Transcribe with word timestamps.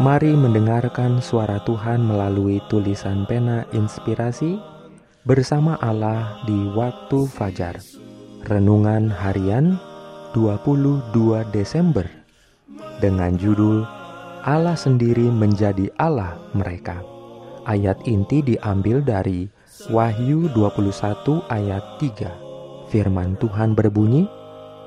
Mari 0.00 0.32
mendengarkan 0.32 1.20
suara 1.20 1.60
Tuhan 1.68 2.00
melalui 2.00 2.64
tulisan 2.72 3.28
pena 3.28 3.68
inspirasi 3.76 4.56
bersama 5.28 5.76
Allah 5.84 6.40
di 6.48 6.56
waktu 6.72 7.28
fajar. 7.28 7.76
Renungan 8.48 9.12
harian 9.12 9.76
22 10.32 11.12
Desember 11.52 12.08
dengan 13.04 13.36
judul 13.36 13.84
Allah 14.40 14.80
sendiri 14.80 15.28
menjadi 15.28 15.92
Allah 16.00 16.40
mereka. 16.56 17.04
Ayat 17.68 18.00
inti 18.08 18.40
diambil 18.40 19.04
dari 19.04 19.52
Wahyu 19.92 20.48
21 20.56 21.52
ayat 21.52 21.84
3. 22.00 22.88
Firman 22.88 23.36
Tuhan 23.36 23.76
berbunyi, 23.76 24.24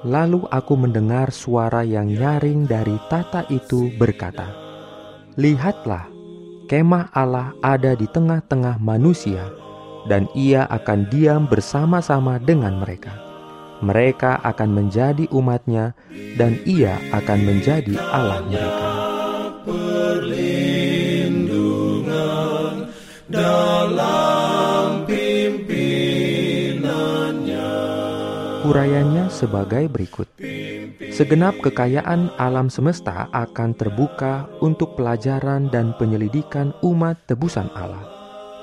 Lalu 0.05 0.45
aku 0.53 0.77
mendengar 0.77 1.33
suara 1.33 1.81
yang 1.81 2.05
nyaring 2.05 2.69
dari 2.69 2.93
tata 3.09 3.41
itu 3.49 3.89
berkata, 3.97 4.64
Lihatlah, 5.35 6.07
kemah 6.71 7.11
Allah 7.11 7.51
ada 7.59 7.91
di 7.91 8.07
tengah-tengah 8.07 8.79
manusia, 8.79 9.51
dan 10.07 10.31
ia 10.31 10.63
akan 10.71 11.11
diam 11.11 11.43
bersama-sama 11.43 12.39
dengan 12.39 12.79
mereka. 12.79 13.11
Mereka 13.83 14.39
akan 14.47 14.69
menjadi 14.71 15.27
umatnya, 15.35 15.91
dan 16.39 16.55
ia 16.63 16.95
akan 17.11 17.39
menjadi 17.51 17.99
Allah 18.15 18.47
mereka. 18.47 19.04
Urayanya 28.75 29.31
sebagai 29.31 29.87
berikut. 29.87 30.27
Segenap 31.07 31.63
kekayaan 31.63 32.27
alam 32.35 32.67
semesta 32.67 33.31
akan 33.31 33.71
terbuka 33.71 34.51
untuk 34.59 34.99
pelajaran 34.99 35.71
dan 35.71 35.95
penyelidikan 35.95 36.75
umat 36.83 37.15
tebusan 37.23 37.71
Allah. 37.71 38.03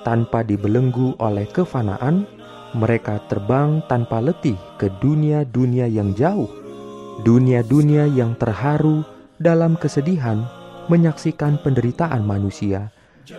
Tanpa 0.04 0.44
dibelenggu 0.44 1.16
oleh 1.16 1.48
kefanaan, 1.48 2.28
mereka 2.77 3.24
terbang 3.32 3.80
tanpa 3.88 4.20
letih 4.20 4.60
ke 4.77 4.92
dunia-dunia 5.00 5.88
yang 5.88 6.12
jauh, 6.12 6.52
dunia-dunia 7.24 8.04
yang 8.12 8.36
terharu 8.36 9.08
dalam 9.41 9.80
kesedihan 9.80 10.44
menyaksikan 10.92 11.56
penderitaan 11.64 12.20
manusia, 12.20 12.92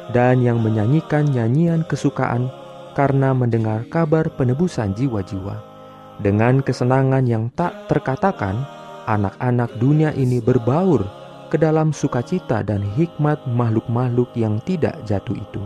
dan 0.09 0.41
yang 0.41 0.57
menyanyikan 0.57 1.29
nyanyian 1.29 1.85
kesukaan 1.85 2.49
karena 2.97 3.29
mendengar 3.29 3.85
kabar 3.93 4.25
penebusan 4.33 4.97
jiwa-jiwa. 4.97 5.72
Dengan 6.21 6.61
kesenangan 6.61 7.25
yang 7.25 7.49
tak 7.57 7.89
terkatakan, 7.89 8.61
anak-anak 9.09 9.73
dunia 9.81 10.13
ini 10.13 10.37
berbaur 10.37 11.01
ke 11.49 11.57
dalam 11.57 11.93
sukacita 11.93 12.61
dan 12.61 12.85
hikmat 12.97 13.45
makhluk-makhluk 13.49 14.29
yang 14.37 14.61
tidak 14.65 14.97
jatuh 15.05 15.37
itu. 15.37 15.61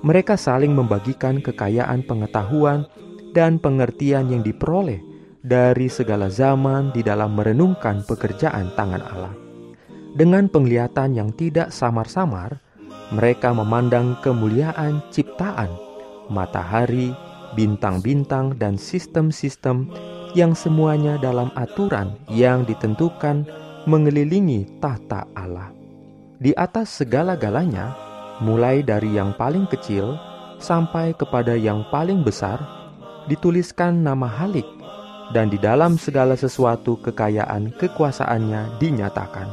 Mereka 0.00 0.34
saling 0.38 0.72
membagikan 0.72 1.38
kekayaan 1.44 2.06
pengetahuan 2.06 2.86
dan 3.36 3.60
pengertian 3.60 4.32
yang 4.32 4.42
diperoleh 4.42 4.98
dari 5.40 5.88
segala 5.92 6.28
zaman 6.28 6.90
di 6.90 7.04
dalam 7.04 7.36
merenungkan 7.36 8.04
pekerjaan 8.04 8.72
tangan 8.74 9.02
Allah. 9.04 9.34
Dengan 10.10 10.50
penglihatan 10.50 11.14
yang 11.14 11.30
tidak 11.36 11.70
samar-samar, 11.70 12.58
mereka 13.14 13.54
memandang 13.54 14.18
kemuliaan 14.24 15.04
ciptaan, 15.14 15.70
matahari, 16.26 17.14
bintang-bintang, 17.54 18.58
dan 18.58 18.78
sistem-sistem 18.78 19.90
yang 20.34 20.54
semuanya 20.54 21.18
dalam 21.18 21.50
aturan 21.58 22.14
yang 22.30 22.62
ditentukan 22.62 23.46
mengelilingi 23.88 24.78
tahta 24.78 25.26
Allah. 25.34 25.74
Di 26.40 26.56
atas 26.56 27.02
segala-galanya, 27.02 27.92
mulai 28.40 28.80
dari 28.80 29.12
yang 29.16 29.36
paling 29.36 29.68
kecil 29.68 30.16
sampai 30.60 31.12
kepada 31.16 31.56
yang 31.56 31.84
paling 31.92 32.24
besar, 32.24 32.60
dituliskan 33.28 34.00
nama 34.00 34.28
Halik, 34.28 34.66
dan 35.36 35.52
di 35.52 35.58
dalam 35.60 36.00
segala 36.00 36.34
sesuatu 36.34 36.96
kekayaan 37.04 37.76
kekuasaannya 37.76 38.80
dinyatakan. 38.80 39.48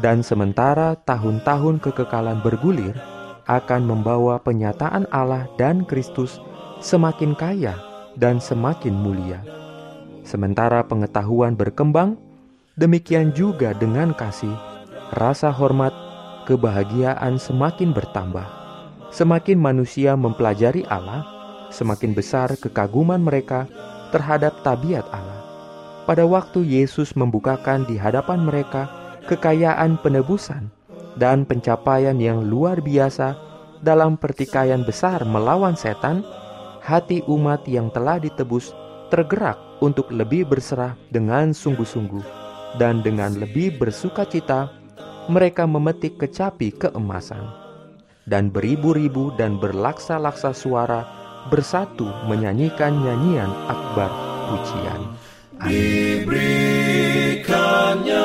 Dan 0.00 0.24
sementara 0.24 0.96
tahun-tahun 1.04 1.84
kekekalan 1.84 2.40
bergulir, 2.40 2.96
akan 3.50 3.82
membawa 3.84 4.38
penyataan 4.40 5.04
Allah 5.10 5.50
dan 5.58 5.82
Kristus 5.84 6.38
semakin 6.82 7.32
kaya 7.38 7.78
dan 8.18 8.42
semakin 8.42 8.92
mulia 8.92 9.40
Sementara 10.22 10.86
pengetahuan 10.86 11.58
berkembang, 11.58 12.14
demikian 12.78 13.34
juga 13.34 13.74
dengan 13.74 14.14
kasih, 14.14 14.54
rasa 15.18 15.50
hormat, 15.50 15.90
kebahagiaan 16.46 17.42
semakin 17.42 17.90
bertambah. 17.90 18.46
Semakin 19.10 19.58
manusia 19.58 20.14
mempelajari 20.14 20.86
Allah, 20.86 21.26
semakin 21.74 22.14
besar 22.14 22.54
kekaguman 22.54 23.20
mereka 23.20 23.66
terhadap 24.14 24.62
tabiat 24.62 25.04
Allah. 25.10 25.42
Pada 26.06 26.22
waktu 26.24 26.64
Yesus 26.64 27.18
membukakan 27.18 27.84
di 27.84 27.98
hadapan 27.98 28.46
mereka 28.46 28.88
kekayaan 29.26 29.98
penebusan 30.00 30.70
dan 31.18 31.44
pencapaian 31.44 32.16
yang 32.16 32.46
luar 32.46 32.78
biasa 32.80 33.36
dalam 33.82 34.14
pertikaian 34.16 34.86
besar 34.86 35.26
melawan 35.26 35.74
setan, 35.74 36.22
hati 36.82 37.22
umat 37.30 37.62
yang 37.70 37.94
telah 37.94 38.18
ditebus 38.18 38.74
tergerak 39.14 39.54
untuk 39.78 40.10
lebih 40.10 40.50
berserah 40.50 40.98
dengan 41.14 41.54
sungguh-sungguh 41.54 42.26
dan 42.82 43.06
dengan 43.06 43.38
lebih 43.38 43.78
bersuka 43.78 44.26
cita 44.26 44.66
mereka 45.30 45.62
memetik 45.62 46.18
kecapi 46.18 46.74
keemasan 46.74 47.46
dan 48.26 48.50
beribu-ribu 48.50 49.30
dan 49.38 49.62
berlaksa-laksa 49.62 50.50
suara 50.50 51.06
bersatu 51.50 52.06
menyanyikan 52.26 53.02
nyanyian 53.02 53.50
akbar 53.70 54.10
pujian. 54.50 55.00
Diberikannya 55.62 58.21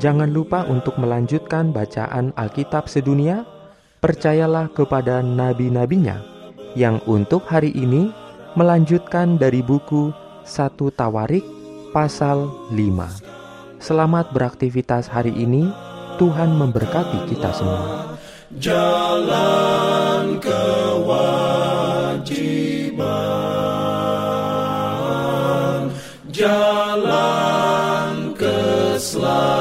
Jangan 0.00 0.32
lupa 0.32 0.64
untuk 0.64 0.96
melanjutkan 0.96 1.76
bacaan 1.76 2.32
Alkitab 2.32 2.88
sedunia. 2.88 3.44
Percayalah 4.00 4.72
kepada 4.72 5.20
nabi-nabinya 5.20 6.24
yang 6.72 7.04
untuk 7.04 7.44
hari 7.44 7.68
ini 7.76 8.08
melanjutkan 8.56 9.36
dari 9.36 9.60
buku 9.60 10.08
satu 10.40 10.88
Tawarik 10.88 11.44
pasal 11.92 12.48
5. 12.72 13.76
Selamat 13.76 14.32
beraktivitas 14.32 15.04
hari 15.04 15.36
ini. 15.36 15.68
Tuhan 16.16 16.56
memberkati 16.56 17.28
kita 17.28 17.52
semua. 17.52 18.16
Jalan 18.56 20.40
kewajiban, 20.40 21.12
jalan 26.32 28.32
keselamatan 28.32 29.59